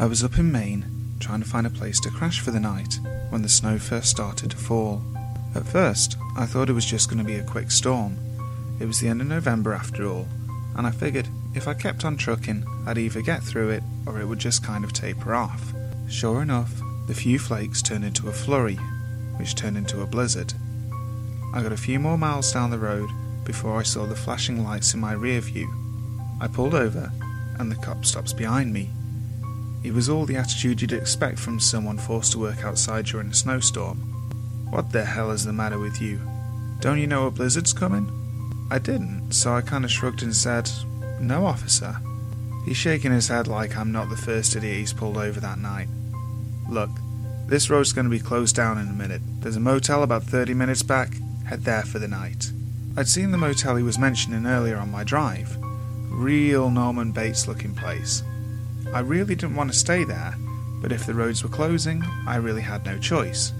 [0.00, 0.86] I was up in Maine
[1.18, 3.00] trying to find a place to crash for the night
[3.30, 5.02] when the snow first started to fall.
[5.56, 8.16] At first, I thought it was just going to be a quick storm.
[8.78, 10.28] It was the end of November after all,
[10.76, 14.26] and I figured if I kept on trucking, I'd either get through it or it
[14.26, 15.74] would just kind of taper off.
[16.08, 18.76] Sure enough, the few flakes turned into a flurry,
[19.36, 20.52] which turned into a blizzard.
[21.52, 23.10] I got a few more miles down the road
[23.44, 25.68] before I saw the flashing lights in my rear view.
[26.40, 27.10] I pulled over,
[27.58, 28.90] and the cop stops behind me.
[29.84, 33.34] It was all the attitude you'd expect from someone forced to work outside during a
[33.34, 33.98] snowstorm.
[34.70, 36.20] What the hell is the matter with you?
[36.80, 38.12] Don't you know a blizzard's coming?
[38.70, 40.70] I didn't, so I kind of shrugged and said,
[41.20, 41.96] No, officer.
[42.64, 45.88] He's shaking his head like I'm not the first idiot he's pulled over that night.
[46.68, 46.90] Look,
[47.46, 49.22] this road's going to be closed down in a minute.
[49.40, 51.14] There's a motel about 30 minutes back.
[51.46, 52.52] Head there for the night.
[52.94, 55.56] I'd seen the motel he was mentioning earlier on my drive.
[56.10, 58.22] Real Norman Bates looking place.
[58.94, 60.34] I really didn't want to stay there,
[60.80, 63.52] but if the roads were closing, I really had no choice.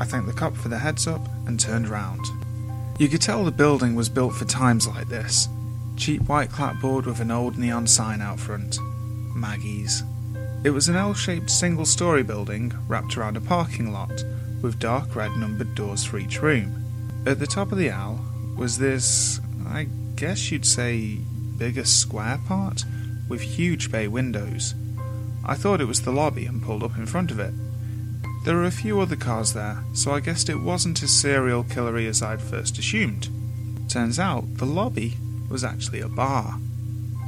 [0.00, 2.24] I thanked the cop for the heads up and turned round.
[2.98, 5.48] You could tell the building was built for times like this.
[5.96, 8.78] Cheap white clapboard with an old neon sign out front.
[9.34, 10.02] Maggie's.
[10.62, 14.22] It was an L shaped single story building wrapped around a parking lot,
[14.62, 16.84] with dark red numbered doors for each room.
[17.26, 18.20] At the top of the L
[18.56, 21.18] was this, I guess you'd say,
[21.56, 22.84] bigger square part
[23.28, 24.74] with huge bay windows.
[25.44, 27.54] I thought it was the lobby and pulled up in front of it.
[28.44, 32.06] There were a few other cars there, so I guessed it wasn't as serial killery
[32.06, 33.28] as I'd first assumed.
[33.88, 35.16] Turns out the lobby
[35.48, 36.58] was actually a bar.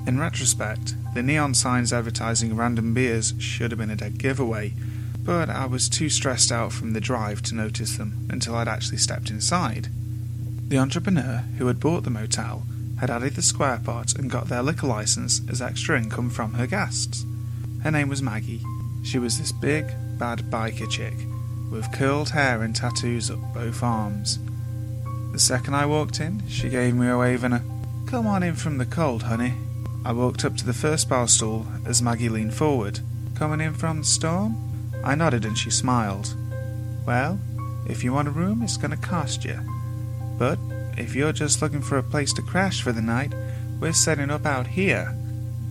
[0.07, 4.75] In retrospect, the neon signs advertising random beers should have been a dead giveaway,
[5.23, 8.99] but I was too stressed out from the drive to notice them until I'd actually
[8.99, 9.89] stepped inside.
[10.69, 12.65] The entrepreneur who had bought the motel
[13.01, 16.67] had added the square part and got their liquor license as extra income from her
[16.67, 17.25] guests.
[17.83, 18.63] Her name was Maggie.
[19.03, 19.87] She was this big,
[20.19, 21.15] bad biker chick
[21.71, 24.39] with curled hair and tattoos up both arms.
[25.33, 27.63] The second I walked in, she gave me a wave and a
[28.07, 29.53] Come on in from the cold, honey.
[30.03, 33.01] I walked up to the first bar stool as Maggie leaned forward.
[33.35, 34.57] Coming in from the storm?
[35.05, 36.35] I nodded and she smiled.
[37.07, 37.39] Well,
[37.87, 39.61] if you want a room, it's going to cost you.
[40.39, 40.59] But
[41.01, 43.33] if you're just looking for a place to crash for the night,
[43.81, 45.17] we're setting up out here.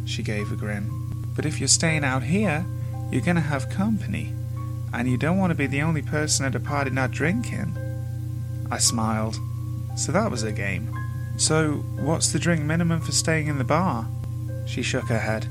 [0.05, 0.89] She gave a grin.
[1.35, 2.65] But if you're staying out here,
[3.11, 4.33] you're to have company.
[4.93, 7.77] And you don't want to be the only person at a party not drinking.
[8.71, 9.37] I smiled.
[9.95, 10.93] So that was a game.
[11.37, 14.07] So, what's the drink minimum for staying in the bar?
[14.65, 15.47] She shook her head.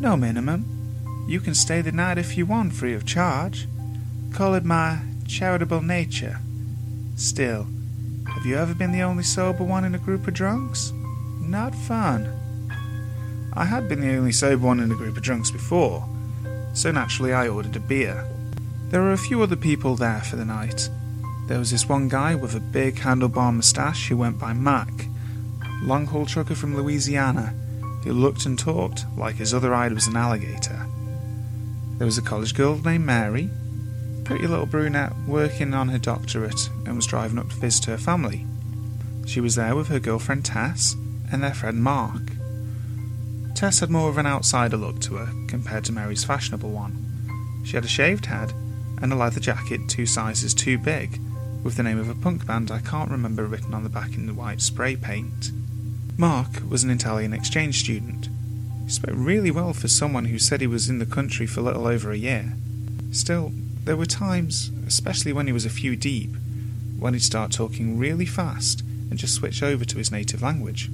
[0.00, 1.26] No minimum.
[1.28, 3.66] You can stay the night if you want, free of charge.
[4.32, 6.38] Call it my charitable nature.
[7.16, 7.66] Still,
[8.34, 10.92] have you ever been the only sober one in a group of drunks?
[11.40, 12.28] Not fun.
[13.52, 16.06] I had been the only sober one in a group of drunks before,
[16.74, 18.28] so naturally I ordered a beer.
[18.90, 20.90] There were a few other people there for the night.
[21.46, 24.92] There was this one guy with a big handlebar moustache who went by Mac,
[25.82, 27.54] long haul trucker from Louisiana,
[28.02, 30.86] who looked and talked like his other eye was an alligator.
[31.98, 33.48] There was a college girl named Mary,
[34.24, 38.46] pretty little brunette working on her doctorate and was driving up to visit her family.
[39.26, 40.96] She was there with her girlfriend Tess
[41.30, 42.22] and their friend Mark.
[43.54, 47.62] Tess had more of an outsider look to her compared to Mary's fashionable one.
[47.64, 48.52] She had a shaved head
[49.00, 51.20] and a leather jacket two sizes too big,
[51.62, 54.34] with the name of a punk band I can't remember written on the back in
[54.36, 55.50] white spray paint.
[56.16, 58.28] Mark was an Italian exchange student.
[58.84, 61.86] He spoke really well for someone who said he was in the country for little
[61.86, 62.54] over a year.
[63.10, 63.52] Still,
[63.84, 66.30] there were times, especially when he was a few deep,
[66.98, 68.80] when he'd start talking really fast
[69.10, 70.88] and just switch over to his native language.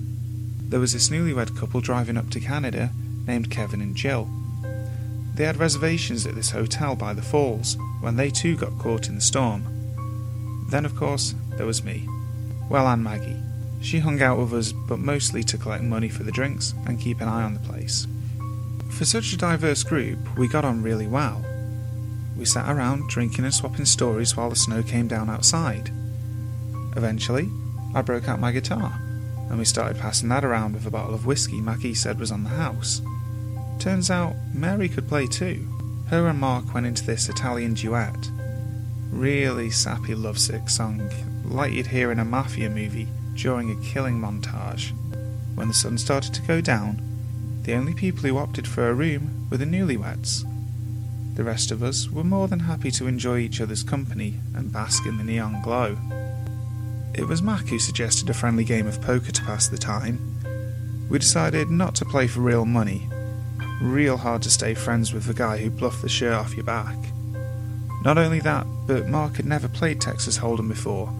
[0.68, 2.90] There was this newlywed couple driving up to Canada
[3.26, 4.28] named Kevin and Jill.
[5.34, 9.14] They had reservations at this hotel by the falls when they too got caught in
[9.14, 10.66] the storm.
[10.68, 12.08] Then, of course, there was me.
[12.68, 13.40] Well, and Maggie.
[13.80, 17.20] She hung out with us, but mostly to collect money for the drinks and keep
[17.20, 18.06] an eye on the place.
[18.90, 21.44] For such a diverse group, we got on really well.
[22.40, 25.90] We sat around drinking and swapping stories while the snow came down outside.
[26.96, 27.50] Eventually,
[27.94, 28.98] I broke out my guitar,
[29.50, 32.44] and we started passing that around with a bottle of whiskey Maggie said was on
[32.44, 33.02] the house.
[33.78, 35.68] Turns out Mary could play too.
[36.08, 38.30] Her and Mark went into this Italian duet.
[39.10, 41.10] Really sappy lovesick song,
[41.44, 44.92] like you'd hear in a mafia movie during a killing montage.
[45.56, 47.02] When the sun started to go down,
[47.64, 50.46] the only people who opted for a room were the newlyweds.
[51.34, 55.06] The rest of us were more than happy to enjoy each other's company and bask
[55.06, 55.96] in the neon glow.
[57.14, 60.18] It was Mac who suggested a friendly game of poker to pass the time.
[61.08, 63.08] We decided not to play for real money,
[63.80, 66.96] real hard to stay friends with the guy who bluffed the shirt off your back.
[68.04, 71.12] Not only that, but Mark had never played Texas Hold'em before,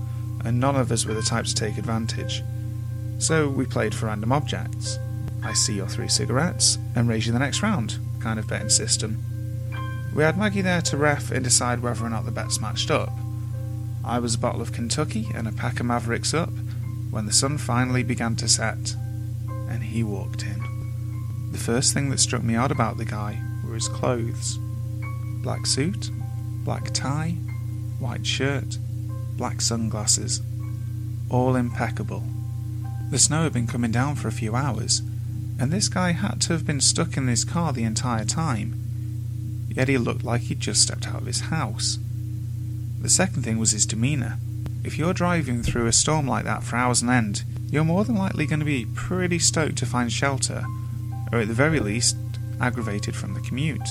[0.44, 2.42] and none of us were the type to take advantage.
[3.18, 4.98] So we played for random objects.
[5.42, 9.22] I see your three cigarettes and raise you the next round, kind of betting system.
[10.14, 13.12] We had Maggie there to ref and decide whether or not the bets matched up.
[14.04, 16.50] I was a bottle of Kentucky and a pack of Mavericks up
[17.10, 18.96] when the sun finally began to set,
[19.68, 21.50] and he walked in.
[21.52, 24.58] The first thing that struck me odd about the guy were his clothes
[25.42, 26.10] black suit,
[26.64, 27.30] black tie,
[27.98, 28.78] white shirt,
[29.36, 30.42] black sunglasses,
[31.30, 32.22] all impeccable.
[33.10, 35.00] The snow had been coming down for a few hours,
[35.58, 38.89] and this guy had to have been stuck in his car the entire time.
[39.70, 41.98] Yet he looked like he'd just stepped out of his house.
[43.00, 44.38] The second thing was his demeanour.
[44.84, 48.16] If you're driving through a storm like that for hours on end, you're more than
[48.16, 50.64] likely going to be pretty stoked to find shelter,
[51.32, 52.16] or at the very least,
[52.60, 53.88] aggravated from the commute.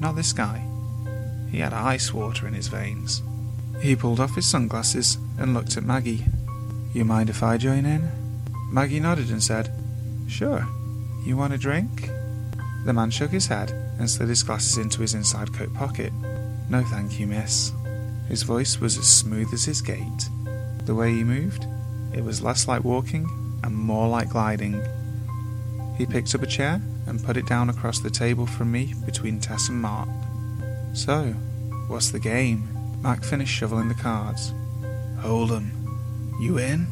[0.00, 0.64] Not this guy.
[1.50, 3.22] He had ice water in his veins.
[3.80, 6.24] He pulled off his sunglasses and looked at Maggie.
[6.94, 8.10] You mind if I join in?
[8.70, 9.72] Maggie nodded and said,
[10.28, 10.66] Sure.
[11.24, 12.08] You want a drink?
[12.84, 16.12] The man shook his head and slid his glasses into his inside coat pocket.
[16.68, 17.72] No thank you, miss.
[18.28, 20.28] His voice was as smooth as his gait.
[20.84, 21.66] The way he moved,
[22.12, 23.28] it was less like walking
[23.62, 24.80] and more like gliding.
[25.96, 29.40] He picked up a chair and put it down across the table from me between
[29.40, 30.08] Tess and Mark.
[30.92, 31.32] So,
[31.88, 32.68] what's the game?
[33.00, 34.52] Mark finished shoveling the cards.
[35.20, 35.72] Hold 'em.
[36.40, 36.86] You in?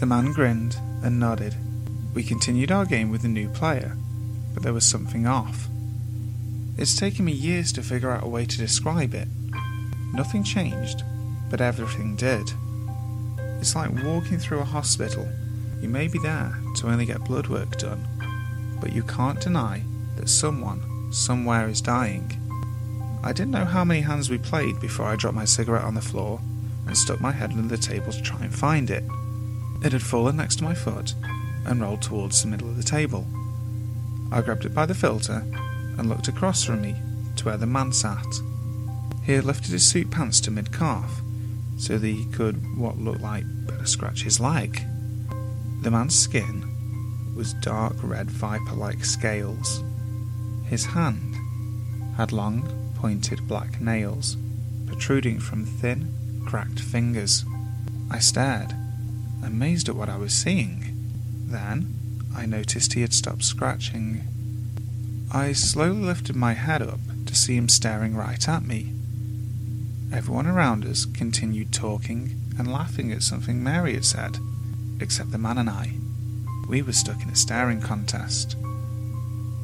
[0.00, 1.54] The man grinned and nodded.
[2.14, 3.96] We continued our game with the new player,
[4.52, 5.68] but there was something off.
[6.76, 9.28] It's taken me years to figure out a way to describe it.
[10.12, 11.04] Nothing changed,
[11.48, 12.50] but everything did.
[13.60, 15.28] It's like walking through a hospital.
[15.80, 18.04] You may be there to only get blood work done,
[18.80, 19.84] but you can't deny
[20.16, 22.32] that someone, somewhere is dying.
[23.22, 26.00] I didn't know how many hands we played before I dropped my cigarette on the
[26.00, 26.40] floor
[26.88, 29.04] and stuck my head under the table to try and find it.
[29.84, 31.14] It had fallen next to my foot
[31.66, 33.26] and rolled towards the middle of the table.
[34.32, 35.46] I grabbed it by the filter
[35.98, 36.94] and looked across from me
[37.36, 38.26] to where the man sat.
[39.24, 41.20] He had lifted his suit pants to mid calf
[41.76, 44.80] so that he could what looked like better scratch his leg.
[45.82, 46.64] The man's skin
[47.34, 49.82] was dark red viper like scales.
[50.66, 51.34] His hand
[52.16, 54.36] had long, pointed black nails
[54.86, 57.44] protruding from thin, cracked fingers.
[58.10, 58.72] I stared,
[59.42, 60.84] amazed at what I was seeing.
[61.46, 61.94] Then
[62.34, 64.22] I noticed he had stopped scratching.
[65.34, 68.92] I slowly lifted my head up to see him staring right at me.
[70.12, 74.38] Everyone around us continued talking and laughing at something Mary had said,
[75.00, 75.94] except the man and I.
[76.68, 78.56] We were stuck in a staring contest.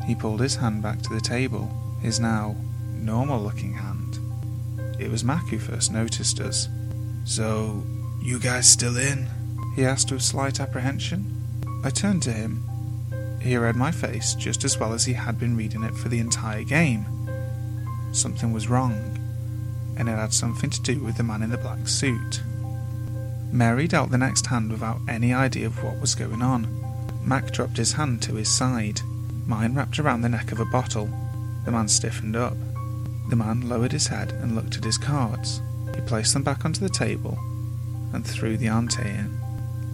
[0.08, 1.70] He pulled his hand back to the table,
[2.02, 2.56] his now
[2.92, 4.18] normal looking hand.
[4.98, 6.68] It was Mac who first noticed us.
[7.24, 7.84] So,
[8.20, 9.28] you guys still in?
[9.76, 11.80] He asked with slight apprehension.
[11.84, 12.68] I turned to him.
[13.40, 16.18] He read my face just as well as he had been reading it for the
[16.18, 17.06] entire game.
[18.12, 19.16] Something was wrong
[19.96, 22.42] and it had something to do with the man in the black suit.
[23.50, 26.68] Mary dealt the next hand without any idea of what was going on.
[27.24, 29.00] Mac dropped his hand to his side.
[29.46, 31.10] Mine wrapped around the neck of a bottle.
[31.64, 32.56] The man stiffened up.
[33.28, 35.60] The man lowered his head and looked at his cards.
[35.94, 37.38] He placed them back onto the table
[38.12, 39.38] and threw the ante in.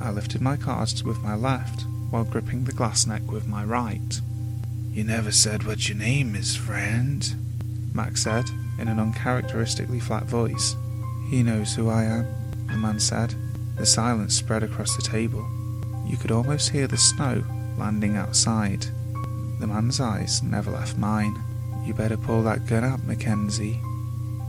[0.01, 4.21] I lifted my cards with my left while gripping the glass neck with my right.
[4.93, 7.35] You never said what your name is, friend,
[7.93, 8.45] Mac said,
[8.79, 10.77] in an uncharacteristically flat voice.
[11.31, 12.27] He knows who I am,
[12.67, 13.35] the man said.
[13.77, 15.47] The silence spread across the table.
[16.07, 17.45] You could almost hear the snow
[17.77, 18.87] landing outside.
[19.61, 21.37] The man's eyes never left mine.
[21.85, 23.81] You better pull that gun out, Mackenzie.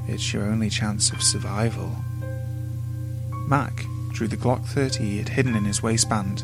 [0.07, 1.95] It's your only chance of survival.
[3.47, 6.43] Mac drew the Glock 30 he had hidden in his waistband.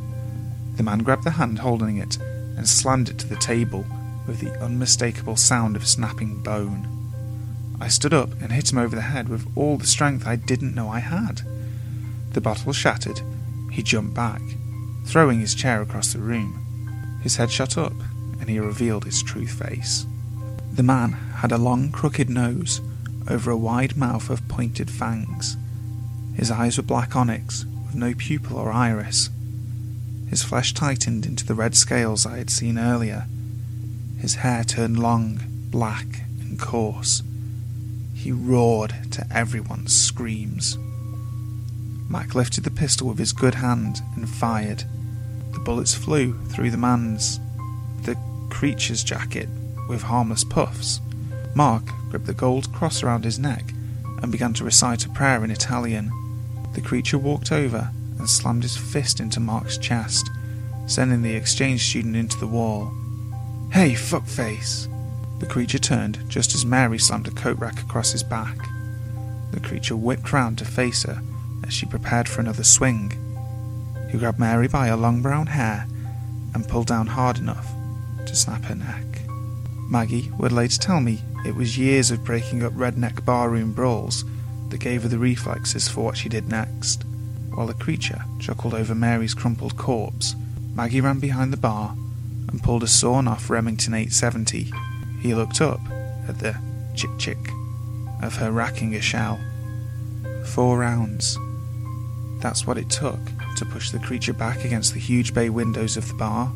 [0.75, 2.17] The man grabbed the hand holding it
[2.57, 3.85] and slammed it to the table
[4.27, 6.87] with the unmistakable sound of snapping bone.
[7.79, 10.75] I stood up and hit him over the head with all the strength I didn't
[10.75, 11.41] know I had.
[12.31, 13.21] The bottle shattered.
[13.71, 14.41] He jumped back,
[15.05, 17.19] throwing his chair across the room.
[17.21, 17.93] His head shot up,
[18.39, 20.05] and he revealed his true face.
[20.73, 22.81] The man had a long, crooked nose
[23.27, 25.57] over a wide mouth of pointed fangs.
[26.35, 29.29] His eyes were black onyx, with no pupil or iris.
[30.33, 33.27] His flesh tightened into the red scales I had seen earlier.
[34.17, 36.07] His hair turned long, black,
[36.39, 37.21] and coarse
[38.15, 40.75] he roared to everyone's screams.
[42.09, 44.85] Mac lifted the pistol with his good hand and fired.
[45.51, 47.39] The bullets flew through the man's,
[48.01, 48.17] the
[48.49, 49.49] creature's jacket
[49.87, 50.99] with harmless puffs.
[51.53, 53.71] Mark gripped the gold cross around his neck
[54.23, 56.11] and began to recite a prayer in Italian.
[56.73, 57.91] The creature walked over
[58.23, 60.29] and slammed his fist into Mark's chest,
[60.87, 62.89] sending the exchange student into the wall.
[63.73, 64.87] Hey, fuckface!
[65.41, 68.55] The creature turned just as Mary slammed a coat rack across his back.
[69.51, 71.21] The creature whipped round to face her
[71.67, 73.11] as she prepared for another swing.
[74.09, 75.85] He grabbed Mary by her long brown hair
[76.53, 77.73] and pulled down hard enough
[78.25, 79.03] to snap her neck.
[79.89, 84.23] Maggie would later tell me it was years of breaking up redneck barroom brawls
[84.69, 87.03] that gave her the reflexes for what she did next.
[87.53, 90.35] While the creature chuckled over Mary's crumpled corpse,
[90.73, 91.95] Maggie ran behind the bar
[92.49, 94.71] and pulled a sawn off Remington 870.
[95.21, 95.79] He looked up
[96.27, 96.57] at the
[96.95, 97.37] chick chick
[98.23, 99.39] of her racking a shell.
[100.45, 101.37] Four rounds.
[102.39, 103.19] That's what it took
[103.57, 106.51] to push the creature back against the huge bay windows of the bar.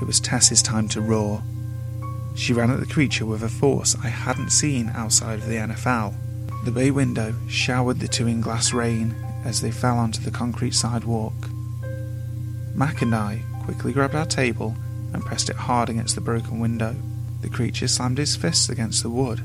[0.00, 1.42] It was Tess's time to roar.
[2.34, 6.14] She ran at the creature with a force I hadn't seen outside of the NFL.
[6.64, 9.14] The bay window showered the two in glass rain
[9.46, 11.32] as they fell onto the concrete sidewalk.
[12.74, 14.76] Mac and I quickly grabbed our table
[15.12, 16.94] and pressed it hard against the broken window.
[17.40, 19.40] The creature slammed his fists against the wood,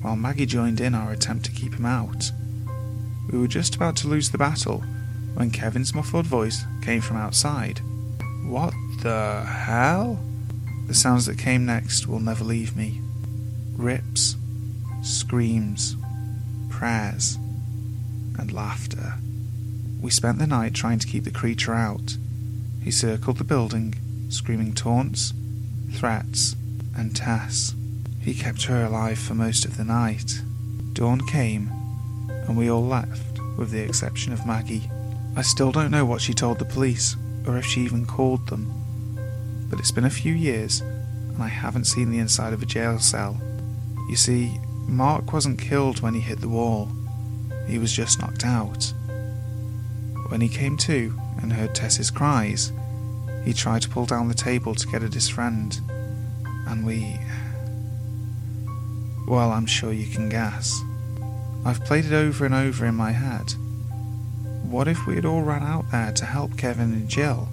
[0.00, 2.30] while Maggie joined in our attempt to keep him out.
[3.30, 4.84] We were just about to lose the battle
[5.34, 7.80] when Kevin's muffled voice came from outside.
[8.44, 10.18] What the hell?
[10.86, 13.00] The sounds that came next will never leave me
[13.76, 14.36] rips,
[15.02, 15.96] screams,
[16.70, 17.36] prayers,
[18.38, 19.14] and laughter.
[20.02, 22.18] We spent the night trying to keep the creature out.
[22.82, 23.94] He circled the building,
[24.28, 25.32] screaming taunts,
[25.92, 26.54] threats,
[26.94, 27.74] and Tess.
[28.20, 30.42] He kept her alive for most of the night.
[30.92, 31.70] Dawn came,
[32.28, 34.90] and we all left, with the exception of Maggie.
[35.36, 37.16] I still don't know what she told the police,
[37.46, 38.82] or if she even called them
[39.72, 42.98] but it's been a few years and I haven't seen the inside of a jail
[42.98, 43.40] cell.
[44.10, 46.90] You see, Mark wasn't killed when he hit the wall,
[47.66, 48.92] he was just knocked out.
[50.32, 52.72] When he came to and heard Tess's cries,
[53.44, 55.78] he tried to pull down the table to get at his friend,
[56.66, 57.18] and we.
[59.28, 60.80] Well, I'm sure you can guess.
[61.66, 63.52] I've played it over and over in my head.
[64.62, 67.50] What if we had all run out there to help Kevin and Jill?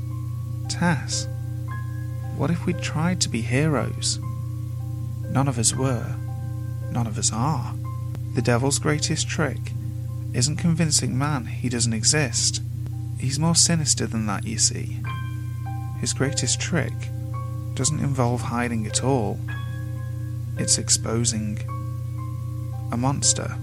[0.69, 1.27] Tess?
[2.37, 4.19] What if we'd tried to be heroes?
[5.25, 6.15] None of us were.
[6.93, 7.75] None of us are.
[8.35, 9.73] The devil's greatest trick
[10.31, 12.61] isn't convincing man he doesn't exist.
[13.19, 14.97] He's more sinister than that, you see.
[15.99, 16.93] His greatest trick
[17.73, 19.37] doesn't involve hiding at all,
[20.57, 21.59] it's exposing
[22.91, 23.57] a monster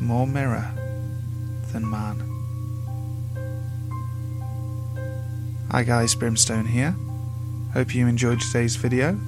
[0.00, 0.70] more mirror
[1.72, 2.22] than man.
[5.70, 6.94] Hi guys, Brimstone here.
[7.74, 9.18] Hope you enjoyed today's video.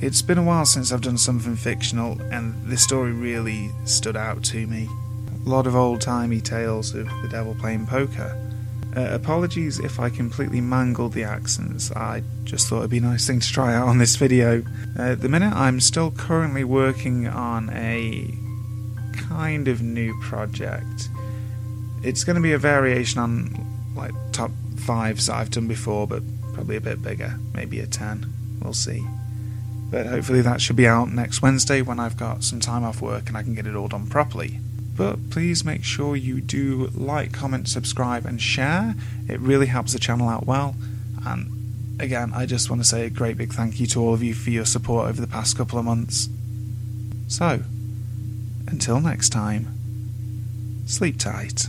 [0.00, 4.42] It's been a while since I've done something fictional, and this story really stood out
[4.44, 4.88] to me.
[5.46, 8.49] A lot of old timey tales of the devil playing poker.
[8.96, 13.26] Uh, apologies if I completely mangled the accents, I just thought it'd be a nice
[13.26, 14.64] thing to try out on this video.
[14.98, 18.34] Uh, at the minute, I'm still currently working on a
[19.28, 21.08] kind of new project.
[22.02, 26.22] It's going to be a variation on like top fives that I've done before, but
[26.54, 28.26] probably a bit bigger, maybe a 10.
[28.60, 29.06] We'll see.
[29.90, 33.28] But hopefully that should be out next Wednesday when I've got some time off work
[33.28, 34.58] and I can get it all done properly.
[34.96, 38.94] But please make sure you do like, comment, subscribe, and share.
[39.28, 40.74] It really helps the channel out well.
[41.24, 44.22] And again, I just want to say a great big thank you to all of
[44.22, 46.28] you for your support over the past couple of months.
[47.28, 47.62] So,
[48.66, 49.68] until next time,
[50.86, 51.68] sleep tight.